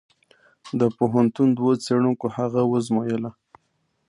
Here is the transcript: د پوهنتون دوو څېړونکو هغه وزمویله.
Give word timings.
د 0.79 0.81
پوهنتون 0.97 1.49
دوو 1.57 1.71
څېړونکو 1.83 2.25
هغه 2.37 2.61
وزمویله. 2.71 3.31